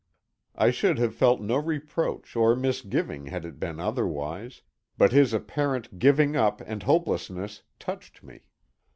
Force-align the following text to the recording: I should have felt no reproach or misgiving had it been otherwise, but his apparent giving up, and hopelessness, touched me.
I 0.55 0.71
should 0.71 0.97
have 0.97 1.13
felt 1.13 1.41
no 1.41 1.57
reproach 1.57 2.35
or 2.35 2.55
misgiving 2.55 3.27
had 3.27 3.45
it 3.45 3.59
been 3.59 3.79
otherwise, 3.79 4.63
but 4.97 5.11
his 5.11 5.31
apparent 5.31 5.99
giving 5.99 6.35
up, 6.35 6.59
and 6.65 6.81
hopelessness, 6.81 7.61
touched 7.77 8.23
me. 8.23 8.39